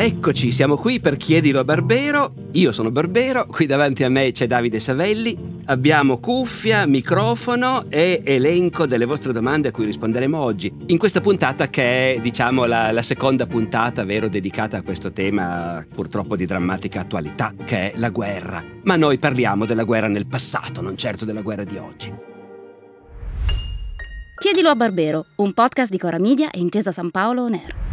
[0.00, 2.32] Eccoci, siamo qui per Chiedilo a Barbero.
[2.52, 5.36] Io sono Barbero, qui davanti a me c'è Davide Savelli.
[5.64, 10.72] Abbiamo cuffia, microfono e elenco delle vostre domande a cui risponderemo oggi.
[10.86, 15.84] In questa puntata che è, diciamo, la, la seconda puntata, vero, dedicata a questo tema
[15.92, 18.62] purtroppo di drammatica attualità, che è la guerra.
[18.84, 22.14] Ma noi parliamo della guerra nel passato, non certo della guerra di oggi.
[24.38, 27.87] Chiedilo a Barbero, un podcast di Cora Media e Intesa San Paolo On.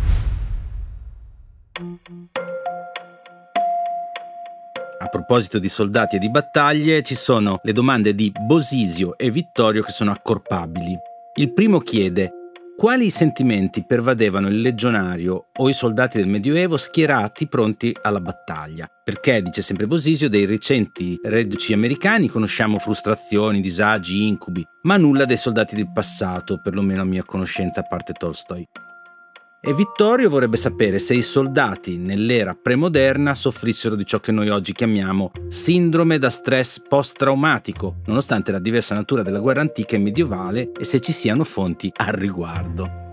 [4.98, 9.84] A proposito di soldati e di battaglie, ci sono le domande di Bosisio e Vittorio
[9.84, 10.98] che sono accorpabili.
[11.36, 12.32] Il primo chiede
[12.78, 18.90] quali sentimenti pervadevano il legionario o i soldati del Medioevo schierati pronti alla battaglia.
[19.04, 25.38] Perché, dice sempre Bosisio, dei recenti reduci americani conosciamo frustrazioni, disagi, incubi, ma nulla dei
[25.38, 28.66] soldati del passato, perlomeno a mia conoscenza, a parte Tolstoi.
[29.68, 34.74] E Vittorio vorrebbe sapere se i soldati nell'era premoderna soffrissero di ciò che noi oggi
[34.74, 40.84] chiamiamo sindrome da stress post-traumatico, nonostante la diversa natura della guerra antica e medievale e
[40.84, 43.12] se ci siano fonti al riguardo.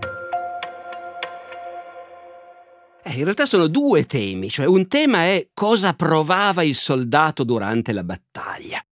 [3.02, 7.92] Eh, in realtà sono due temi, cioè un tema è cosa provava il soldato durante
[7.92, 8.84] la battaglia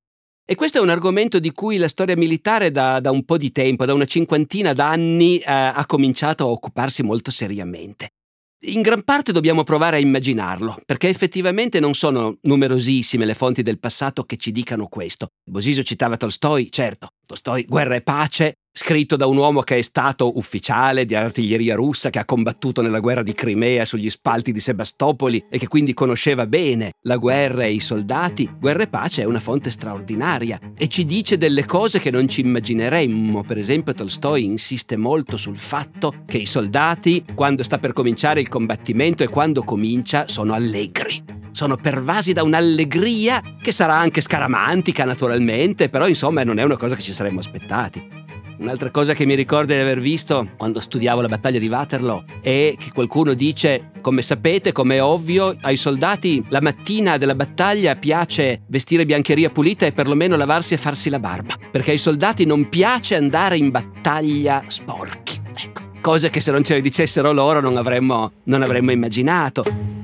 [0.50, 3.52] e questo è un argomento di cui la storia militare da, da un po' di
[3.52, 8.14] tempo, da una cinquantina d'anni, eh, ha cominciato a occuparsi molto seriamente.
[8.62, 13.78] In gran parte dobbiamo provare a immaginarlo, perché effettivamente non sono numerosissime le fonti del
[13.78, 15.28] passato che ci dicano questo.
[15.48, 20.36] Bosisio citava Tolstoi, certo, Tolstoi, Guerra e pace, scritto da un uomo che è stato
[20.36, 25.44] ufficiale di artiglieria russa, che ha combattuto nella guerra di Crimea sugli spalti di Sebastopoli
[25.48, 29.38] e che quindi conosceva bene la guerra e i soldati, Guerra e pace è una
[29.38, 33.44] fonte straordinaria e ci dice delle cose che non ci immagineremmo.
[33.44, 38.48] Per esempio Tolstoi insiste molto sul fatto che i soldati, quando sta per cominciare il
[38.48, 45.88] combattimento e quando comincia, sono allegri sono pervasi da un'allegria che sarà anche scaramantica naturalmente,
[45.88, 48.20] però insomma non è una cosa che ci saremmo aspettati.
[48.60, 52.74] Un'altra cosa che mi ricordo di aver visto quando studiavo la battaglia di Waterloo è
[52.78, 58.60] che qualcuno dice, come sapete, come è ovvio, ai soldati la mattina della battaglia piace
[58.66, 63.16] vestire biancheria pulita e perlomeno lavarsi e farsi la barba, perché ai soldati non piace
[63.16, 65.40] andare in battaglia sporchi.
[65.54, 69.99] Ecco, cose che se non ce le dicessero loro non avremmo, non avremmo immaginato.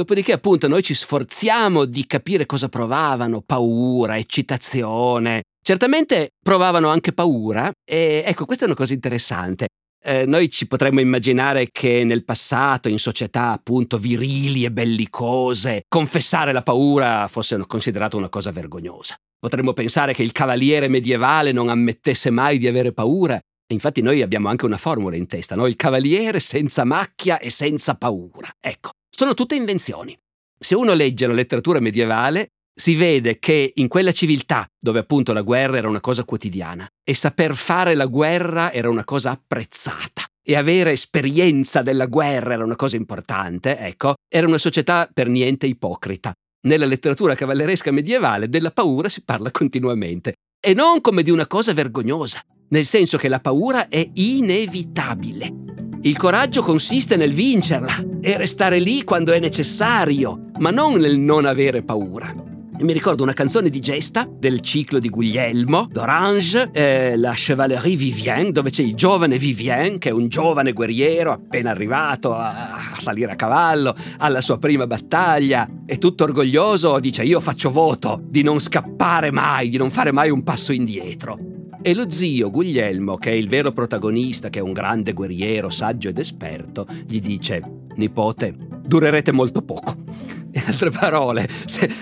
[0.00, 7.70] Dopodiché, appunto, noi ci sforziamo di capire cosa provavano, paura, eccitazione, Certamente provavano anche paura
[7.84, 9.68] e ecco, questa è una cosa interessante.
[10.02, 16.52] Eh, noi ci potremmo immaginare che nel passato, in società appunto virili e bellicose, confessare
[16.52, 19.14] la paura fosse considerato una cosa vergognosa.
[19.38, 23.38] Potremmo pensare che il cavaliere medievale non ammettesse mai di avere paura.
[23.70, 25.66] Infatti noi abbiamo anche una formula in testa, no?
[25.66, 28.50] Il cavaliere senza macchia e senza paura.
[28.58, 30.18] Ecco, sono tutte invenzioni.
[30.58, 35.42] Se uno legge la letteratura medievale, si vede che in quella civiltà, dove appunto la
[35.42, 40.56] guerra era una cosa quotidiana, e saper fare la guerra era una cosa apprezzata, e
[40.56, 46.32] avere esperienza della guerra era una cosa importante, ecco, era una società per niente ipocrita.
[46.62, 51.74] Nella letteratura cavalleresca medievale della paura si parla continuamente, e non come di una cosa
[51.74, 55.79] vergognosa, nel senso che la paura è inevitabile.
[56.02, 61.44] Il coraggio consiste nel vincerla e restare lì quando è necessario, ma non nel non
[61.44, 62.48] avere paura
[62.82, 68.52] mi ricordo una canzone di gesta del ciclo di Guglielmo d'Orange, eh, La Chevalerie Vivien,
[68.52, 73.32] dove c'è il giovane Vivien, che è un giovane guerriero appena arrivato a, a salire
[73.32, 78.58] a cavallo alla sua prima battaglia, e tutto orgoglioso dice io faccio voto di non
[78.60, 81.59] scappare mai, di non fare mai un passo indietro.
[81.82, 86.10] E lo zio Guglielmo, che è il vero protagonista, che è un grande guerriero, saggio
[86.10, 87.62] ed esperto, gli dice,
[87.94, 88.54] nipote,
[88.84, 89.96] durerete molto poco.
[90.52, 91.48] In altre parole,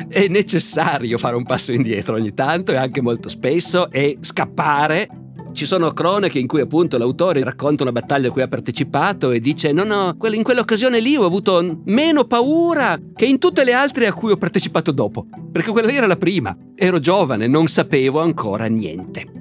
[0.09, 5.09] è necessario fare un passo indietro ogni tanto e anche molto spesso e scappare.
[5.53, 9.39] Ci sono cronache in cui appunto l'autore racconta una battaglia a cui ha partecipato e
[9.39, 14.07] dice no no, in quell'occasione lì ho avuto meno paura che in tutte le altre
[14.07, 18.21] a cui ho partecipato dopo, perché quella lì era la prima, ero giovane, non sapevo
[18.21, 19.38] ancora niente.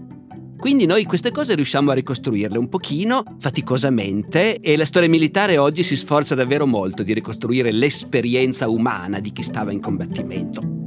[0.58, 5.84] Quindi noi queste cose riusciamo a ricostruirle un pochino, faticosamente, e la storia militare oggi
[5.84, 10.87] si sforza davvero molto di ricostruire l'esperienza umana di chi stava in combattimento.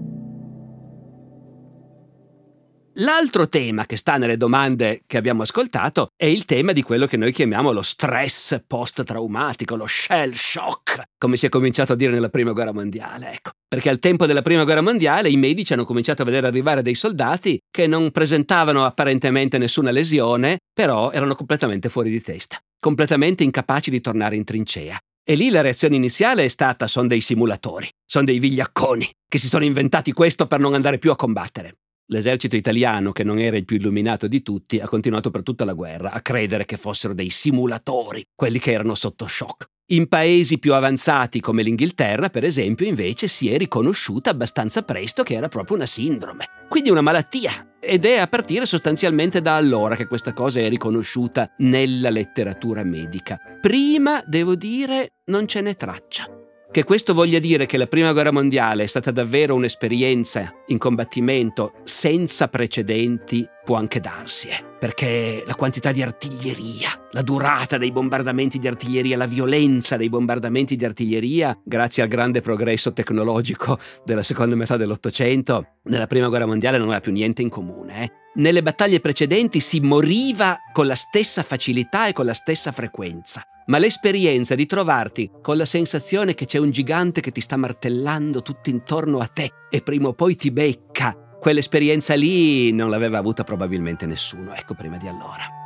[2.94, 7.16] L'altro tema che sta nelle domande che abbiamo ascoltato è il tema di quello che
[7.16, 12.30] noi chiamiamo lo stress post-traumatico, lo shell shock, come si è cominciato a dire nella
[12.30, 13.32] Prima Guerra Mondiale.
[13.32, 16.82] Ecco, perché al tempo della Prima Guerra Mondiale i medici hanno cominciato a vedere arrivare
[16.82, 23.44] dei soldati che non presentavano apparentemente nessuna lesione, però erano completamente fuori di testa, completamente
[23.44, 27.88] incapaci di tornare in trincea E lì la reazione iniziale è stata: sono dei simulatori,
[28.04, 31.76] sono dei vigliacconi che si sono inventati questo per non andare più a combattere.
[32.12, 35.74] L'esercito italiano, che non era il più illuminato di tutti, ha continuato per tutta la
[35.74, 39.66] guerra a credere che fossero dei simulatori, quelli che erano sotto shock.
[39.92, 45.34] In paesi più avanzati come l'Inghilterra, per esempio, invece si è riconosciuta abbastanza presto che
[45.34, 47.76] era proprio una sindrome, quindi una malattia.
[47.80, 53.38] Ed è a partire sostanzialmente da allora che questa cosa è riconosciuta nella letteratura medica.
[53.60, 56.39] Prima, devo dire, non ce n'è traccia.
[56.72, 61.72] Che questo voglia dire che la Prima Guerra Mondiale è stata davvero un'esperienza in combattimento
[61.82, 64.62] senza precedenti può anche darsi, eh?
[64.78, 70.76] perché la quantità di artiglieria, la durata dei bombardamenti di artiglieria, la violenza dei bombardamenti
[70.76, 76.78] di artiglieria, grazie al grande progresso tecnologico della seconda metà dell'Ottocento, nella Prima Guerra Mondiale
[76.78, 78.04] non aveva più niente in comune.
[78.04, 78.12] Eh?
[78.34, 83.78] Nelle battaglie precedenti si moriva con la stessa facilità e con la stessa frequenza ma
[83.78, 88.68] l'esperienza di trovarti con la sensazione che c'è un gigante che ti sta martellando tutto
[88.68, 94.06] intorno a te e prima o poi ti becca, quell'esperienza lì non l'aveva avuta probabilmente
[94.06, 95.59] nessuno, ecco, prima di allora.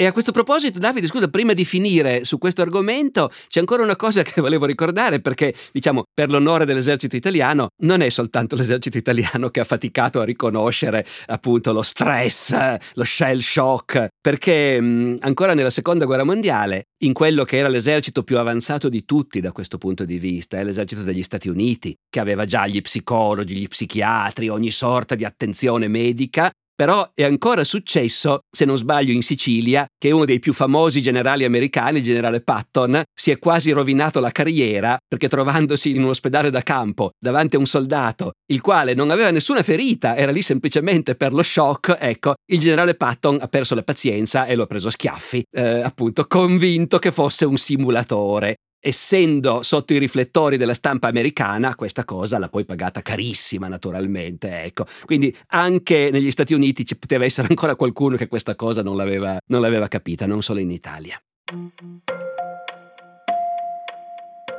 [0.00, 3.96] E a questo proposito, Davide, scusa, prima di finire su questo argomento, c'è ancora una
[3.96, 9.50] cosa che volevo ricordare perché, diciamo, per l'onore dell'esercito italiano, non è soltanto l'esercito italiano
[9.50, 15.68] che ha faticato a riconoscere appunto lo stress, lo shell shock, perché mh, ancora nella
[15.68, 20.06] seconda guerra mondiale, in quello che era l'esercito più avanzato di tutti da questo punto
[20.06, 24.70] di vista, è l'esercito degli Stati Uniti, che aveva già gli psicologi, gli psichiatri, ogni
[24.70, 26.50] sorta di attenzione medica,
[26.80, 31.44] però è ancora successo, se non sbaglio in Sicilia, che uno dei più famosi generali
[31.44, 36.48] americani, il generale Patton, si è quasi rovinato la carriera perché trovandosi in un ospedale
[36.48, 41.16] da campo davanti a un soldato, il quale non aveva nessuna ferita, era lì semplicemente
[41.16, 44.88] per lo shock, ecco, il generale Patton ha perso la pazienza e lo ha preso
[44.88, 51.08] a schiaffi, eh, appunto convinto che fosse un simulatore essendo sotto i riflettori della stampa
[51.08, 54.62] americana, questa cosa l'ha poi pagata carissima naturalmente.
[54.62, 54.86] Ecco.
[55.04, 59.38] Quindi anche negli Stati Uniti ci poteva essere ancora qualcuno che questa cosa non l'aveva,
[59.46, 61.20] non l'aveva capita, non solo in Italia.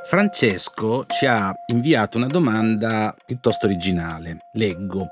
[0.04, 4.38] Francesco ci ha inviato una domanda piuttosto originale.
[4.52, 5.08] Leggo.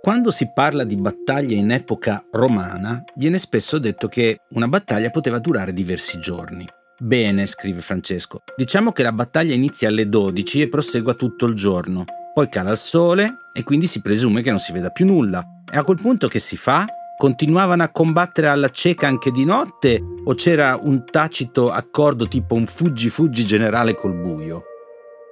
[0.00, 5.38] Quando si parla di battaglie in epoca romana, viene spesso detto che una battaglia poteva
[5.38, 6.66] durare diversi giorni.
[7.02, 8.42] Bene, scrive Francesco.
[8.54, 12.04] Diciamo che la battaglia inizia alle 12 e prosegua tutto il giorno.
[12.34, 15.42] Poi cala il sole e quindi si presume che non si veda più nulla.
[15.72, 16.84] E a quel punto che si fa?
[17.16, 22.66] Continuavano a combattere alla cieca anche di notte o c'era un tacito accordo tipo un
[22.66, 24.64] fuggi-fuggi generale col buio?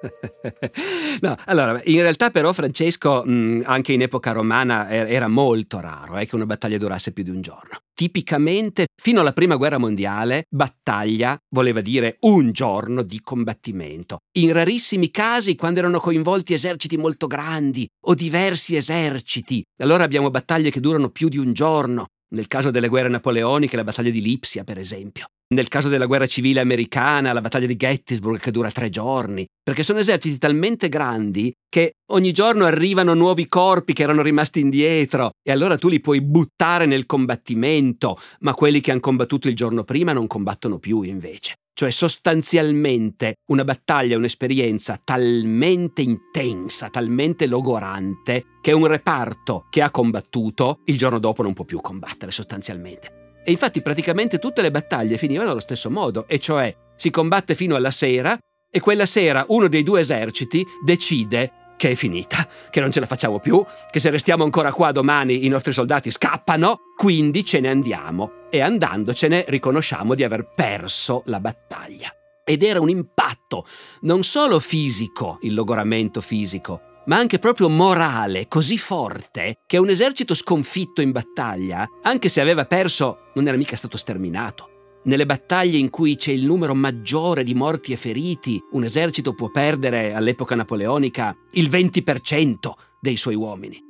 [1.20, 6.26] no, allora, in realtà però Francesco, mh, anche in epoca romana, era molto raro eh,
[6.26, 7.78] che una battaglia durasse più di un giorno.
[7.94, 14.18] Tipicamente, fino alla prima guerra mondiale, battaglia voleva dire un giorno di combattimento.
[14.38, 20.70] In rarissimi casi, quando erano coinvolti eserciti molto grandi o diversi eserciti, allora abbiamo battaglie
[20.70, 22.06] che durano più di un giorno.
[22.30, 25.28] Nel caso delle guerre napoleoniche, la battaglia di Lipsia, per esempio.
[25.54, 29.82] Nel caso della guerra civile americana, la battaglia di Gettysburg che dura tre giorni, perché
[29.82, 35.50] sono eserciti talmente grandi che ogni giorno arrivano nuovi corpi che erano rimasti indietro e
[35.50, 40.12] allora tu li puoi buttare nel combattimento, ma quelli che hanno combattuto il giorno prima
[40.12, 41.55] non combattono più invece.
[41.79, 50.81] Cioè sostanzialmente una battaglia un'esperienza talmente intensa, talmente logorante, che un reparto che ha combattuto
[50.87, 53.43] il giorno dopo non può più combattere sostanzialmente.
[53.44, 57.77] E infatti praticamente tutte le battaglie finivano allo stesso modo, e cioè si combatte fino
[57.77, 58.37] alla sera
[58.69, 63.06] e quella sera uno dei due eserciti decide che è finita, che non ce la
[63.06, 67.69] facciamo più, che se restiamo ancora qua domani i nostri soldati scappano, quindi ce ne
[67.69, 72.12] andiamo e andandocene riconosciamo di aver perso la battaglia.
[72.44, 73.67] Ed era un impatto
[74.02, 80.34] non solo fisico, il logoramento fisico, ma anche proprio morale così forte che un esercito
[80.34, 84.76] sconfitto in battaglia, anche se aveva perso, non era mica stato sterminato.
[85.05, 89.50] Nelle battaglie in cui c'è il numero maggiore di morti e feriti, un esercito può
[89.50, 93.87] perdere, all'epoca napoleonica, il 20% dei suoi uomini.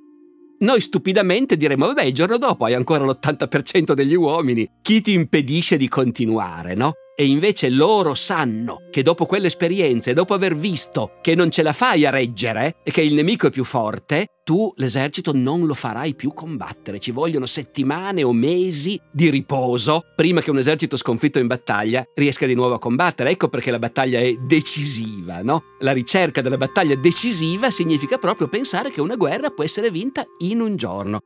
[0.60, 5.76] Noi stupidamente diremmo, vabbè, il giorno dopo hai ancora l'80% degli uomini, chi ti impedisce
[5.76, 6.94] di continuare, no?
[7.20, 11.72] E invece loro sanno che dopo quell'esperienza e dopo aver visto che non ce la
[11.72, 16.14] fai a reggere e che il nemico è più forte, tu l'esercito non lo farai
[16.14, 17.00] più combattere.
[17.00, 22.46] Ci vogliono settimane o mesi di riposo prima che un esercito sconfitto in battaglia riesca
[22.46, 23.30] di nuovo a combattere.
[23.30, 25.74] Ecco perché la battaglia è decisiva, no?
[25.80, 30.60] La ricerca della battaglia decisiva significa proprio pensare che una guerra può essere vinta in
[30.60, 31.18] un giorno.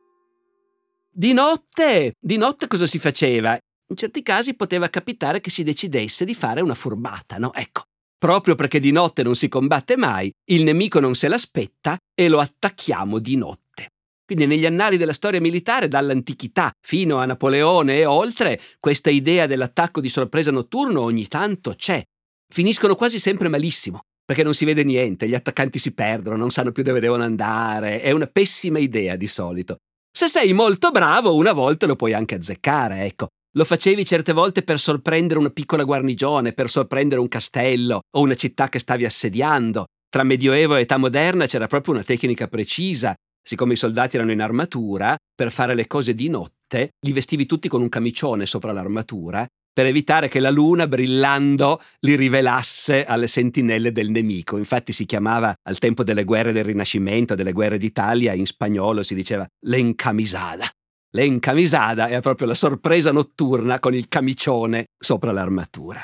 [1.11, 3.55] Di notte, di notte cosa si faceva?
[3.87, 7.53] In certi casi poteva capitare che si decidesse di fare una furbata, no?
[7.53, 7.83] Ecco,
[8.17, 12.39] proprio perché di notte non si combatte mai, il nemico non se l'aspetta e lo
[12.39, 13.89] attacchiamo di notte.
[14.25, 19.99] Quindi negli annali della storia militare, dall'antichità fino a Napoleone e oltre, questa idea dell'attacco
[19.99, 22.01] di sorpresa notturno ogni tanto c'è.
[22.51, 26.71] Finiscono quasi sempre malissimo, perché non si vede niente, gli attaccanti si perdono, non sanno
[26.71, 29.75] più dove devono andare, è una pessima idea di solito.
[30.15, 33.27] Se sei molto bravo, una volta lo puoi anche azzeccare, ecco.
[33.55, 38.33] Lo facevi certe volte per sorprendere una piccola guarnigione, per sorprendere un castello o una
[38.33, 39.85] città che stavi assediando.
[40.09, 43.13] Tra Medioevo e età moderna c'era proprio una tecnica precisa.
[43.45, 47.67] Siccome i soldati erano in armatura, per fare le cose di notte, li vestivi tutti
[47.67, 53.91] con un camicione sopra l'armatura per evitare che la luna, brillando, li rivelasse alle sentinelle
[53.91, 54.57] del nemico.
[54.57, 59.15] Infatti si chiamava, al tempo delle guerre del Rinascimento, delle guerre d'Italia, in spagnolo si
[59.15, 60.67] diceva l'encamisada.
[61.15, 66.01] L'encamisada è proprio la sorpresa notturna con il camicione sopra l'armatura.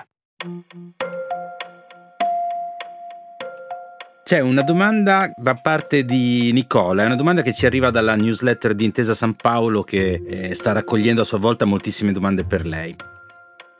[4.24, 8.76] C'è una domanda da parte di Nicola, è una domanda che ci arriva dalla newsletter
[8.76, 12.96] di Intesa San Paolo che eh, sta raccogliendo a sua volta moltissime domande per lei.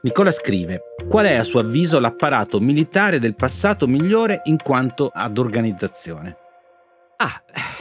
[0.02, 5.38] Nicola scrive: Qual è a suo avviso l'apparato militare del passato migliore in quanto ad
[5.38, 6.36] organizzazione?
[7.18, 7.79] Ah, eh,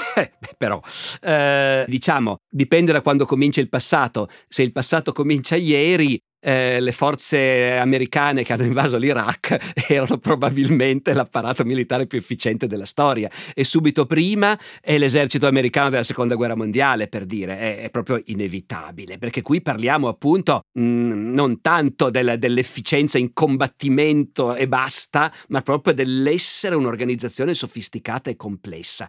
[0.56, 0.80] però,
[1.20, 4.28] eh, diciamo, dipende da quando comincia il passato.
[4.48, 11.12] Se il passato comincia ieri, eh, le forze americane che hanno invaso l'Iraq erano probabilmente
[11.12, 13.30] l'apparato militare più efficiente della storia.
[13.54, 17.58] E subito prima è l'esercito americano della seconda guerra mondiale per dire.
[17.58, 23.32] È, è proprio inevitabile perché qui parliamo appunto mh, mm, non tanto del, dell'efficienza in
[23.32, 29.08] combattimento e basta ma proprio dell'essere un'organizzazione sofisticata e complessa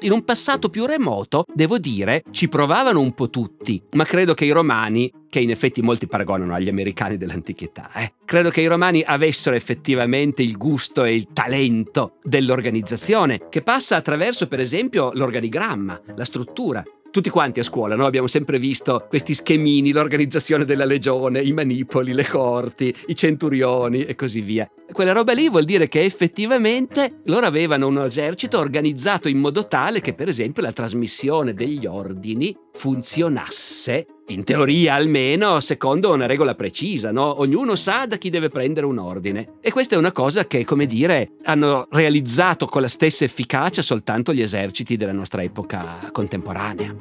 [0.00, 4.44] in un passato più remoto, devo dire, ci provavano un po' tutti, ma credo che
[4.44, 9.02] i romani, che in effetti molti paragonano agli americani dell'antichità, eh, credo che i romani
[9.04, 16.24] avessero effettivamente il gusto e il talento dell'organizzazione, che passa attraverso, per esempio, l'organigramma, la
[16.24, 16.82] struttura
[17.16, 18.04] tutti quanti a scuola no?
[18.04, 24.14] abbiamo sempre visto questi schemini, l'organizzazione della legione, i manipoli, le corti, i centurioni e
[24.14, 24.70] così via.
[24.92, 30.02] Quella roba lì vuol dire che effettivamente loro avevano un esercito organizzato in modo tale
[30.02, 37.10] che per esempio la trasmissione degli ordini funzionasse in teoria almeno, secondo una regola precisa,
[37.10, 37.40] no?
[37.40, 39.54] Ognuno sa da chi deve prendere un ordine.
[39.60, 44.34] E questa è una cosa che, come dire, hanno realizzato con la stessa efficacia soltanto
[44.34, 46.94] gli eserciti della nostra epoca contemporanea.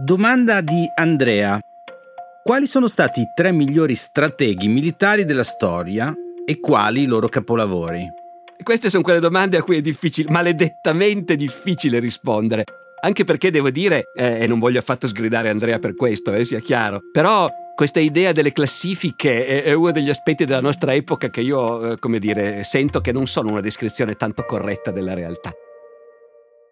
[0.00, 1.58] Domanda di Andrea.
[2.42, 6.14] Quali sono stati i tre migliori strateghi militari della storia
[6.46, 8.26] e quali i loro capolavori?
[8.62, 12.64] Queste sono quelle domande a cui è difficile, maledettamente difficile rispondere.
[13.00, 16.58] Anche perché devo dire, eh, e non voglio affatto sgridare Andrea per questo, eh, sia
[16.58, 21.40] chiaro, però questa idea delle classifiche è, è, uno degli aspetti della nostra epoca che
[21.40, 25.52] io, eh, come dire, sento che non sono una descrizione tanto corretta della realtà.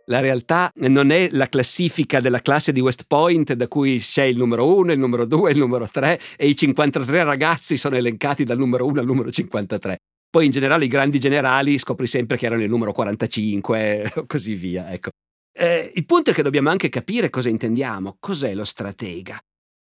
[0.07, 4.37] La realtà non è la classifica della classe di West Point da cui c'è il
[4.37, 8.59] numero 1, il numero 2, il numero 3 e i 53 ragazzi sono elencati dal
[8.59, 9.97] numero 1 al numero 53.
[10.37, 14.53] Poi in generale i grandi generali scopri sempre che erano il numero 45 o così
[14.55, 14.93] via.
[14.93, 15.09] Ecco.
[15.51, 19.41] Eh, il punto è che dobbiamo anche capire cosa intendiamo, cos'è lo stratega.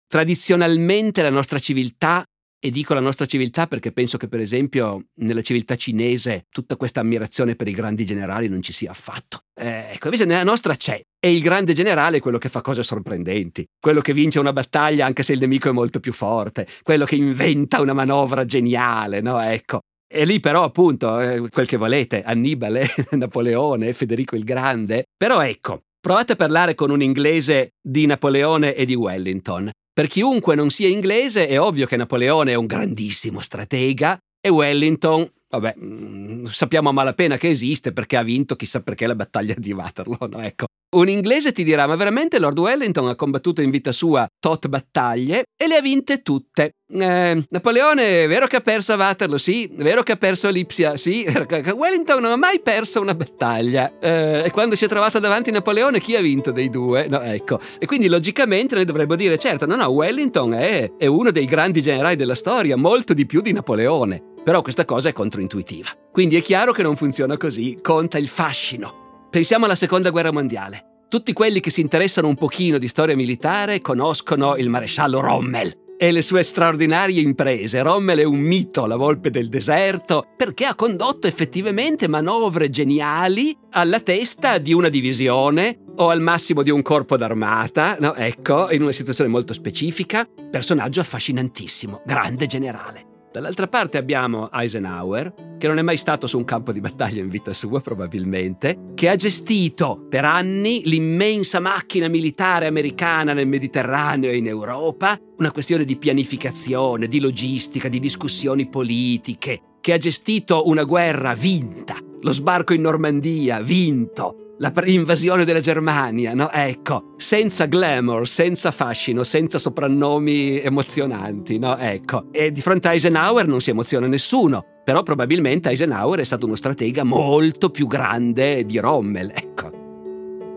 [0.07, 2.25] Tradizionalmente la nostra civiltà,
[2.61, 7.01] e dico la nostra civiltà perché penso che per esempio nella civiltà cinese tutta questa
[7.01, 9.41] ammirazione per i grandi generali non ci sia affatto.
[9.53, 11.01] Eh, ecco, invece nella nostra c'è.
[11.19, 15.07] E il grande generale è quello che fa cose sorprendenti, quello che vince una battaglia
[15.07, 19.41] anche se il nemico è molto più forte, quello che inventa una manovra geniale, no?
[19.41, 19.81] Ecco.
[20.17, 25.05] E lì però appunto, eh, quel che volete, Annibale, Napoleone, Federico il Grande.
[25.15, 29.71] Però ecco, provate a parlare con un inglese di Napoleone e di Wellington.
[29.93, 35.31] Per chiunque non sia inglese è ovvio che Napoleone è un grandissimo stratega e Wellington
[35.49, 39.73] vabbè, mm, sappiamo a malapena che esiste perché ha vinto chissà perché la battaglia di
[39.73, 40.41] Waterloo, no?
[40.41, 40.67] Ecco.
[40.97, 45.45] Un inglese ti dirà, ma veramente Lord Wellington ha combattuto in vita sua tot battaglie
[45.57, 46.73] e le ha vinte tutte.
[46.89, 50.47] Eh, Napoleone è vero che ha perso a Waterloo, sì, è vero che ha perso
[50.47, 51.27] a Lipsia, sì,
[51.75, 53.99] Wellington non ha mai perso una battaglia.
[53.99, 57.09] Eh, e quando si è trovato davanti Napoleone, chi ha vinto dei due?
[57.09, 57.59] No, ecco.
[57.79, 61.83] E quindi logicamente noi dovremmo dire, certo, no, no, Wellington è, è uno dei grandi
[61.83, 64.23] generali della storia, molto di più di Napoleone.
[64.45, 65.89] Però questa cosa è controintuitiva.
[66.13, 69.27] Quindi è chiaro che non funziona così, conta il fascino.
[69.29, 70.85] Pensiamo alla seconda guerra mondiale.
[71.09, 76.11] Tutti quelli che si interessano un pochino di storia militare conoscono il maresciallo Rommel, e
[76.11, 77.83] le sue straordinarie imprese.
[77.83, 84.01] Rommel è un mito, la volpe del deserto, perché ha condotto effettivamente manovre geniali alla
[84.01, 88.15] testa di una divisione o al massimo di un corpo d'armata, no?
[88.15, 93.06] Ecco, in una situazione molto specifica, personaggio affascinantissimo, grande generale.
[93.37, 97.29] Dall'altra parte abbiamo Eisenhower, che non è mai stato su un campo di battaglia in
[97.29, 104.39] vita sua probabilmente, che ha gestito per anni l'immensa macchina militare americana nel Mediterraneo e
[104.39, 110.85] in Europa, una questione di pianificazione, di logistica, di discussioni politiche, che ha gestito una
[110.85, 116.51] guerra vinta, lo sbarco in Normandia vinto, la invasione della Germania, no?
[116.51, 121.77] Ecco, senza glamour, senza fascino, senza soprannomi emozionanti, no?
[121.77, 122.29] Ecco.
[122.33, 126.55] E di fronte a Eisenhower non si emoziona nessuno, però probabilmente Eisenhower è stato uno
[126.55, 129.85] stratega molto più grande di Rommel, ecco.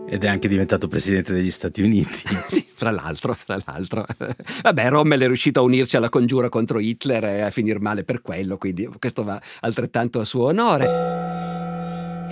[0.08, 2.24] Ed è anche diventato presidente degli Stati Uniti.
[2.48, 4.04] sì, fra l'altro, fra l'altro.
[4.62, 8.20] Vabbè, Rommel è riuscito a unirsi alla congiura contro Hitler e a finire male per
[8.22, 11.49] quello, quindi questo va altrettanto a suo onore.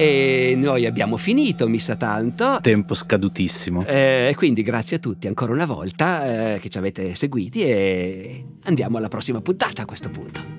[0.01, 2.59] E noi abbiamo finito, mi sa tanto.
[2.61, 3.85] Tempo scadutissimo.
[3.85, 8.45] E eh, quindi grazie a tutti ancora una volta eh, che ci avete seguiti e
[8.63, 10.59] andiamo alla prossima puntata a questo punto.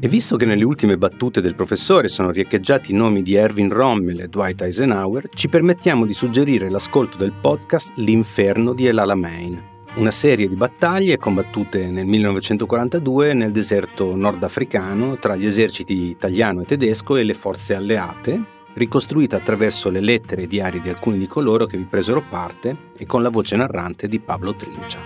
[0.00, 4.20] E visto che nelle ultime battute del professore sono riecheggiati i nomi di Erwin Rommel
[4.20, 9.60] e Dwight Eisenhower, ci permettiamo di suggerire l'ascolto del podcast L'inferno di El Alamein,
[9.94, 16.64] una serie di battaglie combattute nel 1942 nel deserto nordafricano tra gli eserciti italiano e
[16.64, 18.40] tedesco e le forze alleate,
[18.74, 23.06] ricostruita attraverso le lettere e diari di alcuni di coloro che vi presero parte e
[23.06, 24.98] con la voce narrante di Pablo Trincia.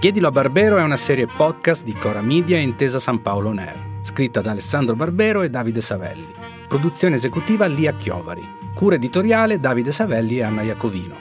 [0.00, 4.40] Chiedilo a Barbero è una serie podcast di Cora Media Intesa San Paolo Ner scritta
[4.40, 6.39] da Alessandro Barbero e Davide Savelli.
[6.70, 8.48] Produzione esecutiva Lia Chiovari.
[8.72, 11.16] Cura editoriale Davide Savelli e Anna Iacovino.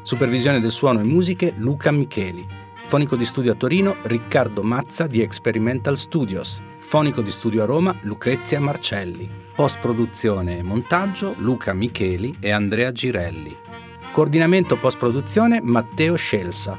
[0.00, 2.48] Supervisione del suono e musiche Luca Micheli.
[2.72, 6.58] Fonico di studio a Torino Riccardo Mazza di Experimental Studios.
[6.78, 9.28] Fonico di studio a Roma Lucrezia Marcelli.
[9.54, 13.54] Post produzione e montaggio Luca Micheli e Andrea Girelli.
[14.10, 16.78] Coordinamento post produzione Matteo Scelsa.